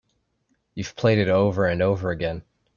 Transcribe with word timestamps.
You've 0.73 0.95
played 0.95 1.19
it 1.19 1.27
over 1.27 1.67
and 1.67 1.79
over 1.79 2.09
again. 2.09 2.41